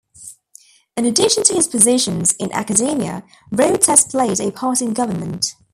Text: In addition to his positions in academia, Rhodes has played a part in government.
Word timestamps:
In 0.97 1.05
addition 1.05 1.43
to 1.43 1.53
his 1.53 1.67
positions 1.67 2.33
in 2.39 2.51
academia, 2.53 3.23
Rhodes 3.51 3.85
has 3.85 4.03
played 4.03 4.39
a 4.39 4.49
part 4.51 4.81
in 4.81 4.93
government. 4.95 5.53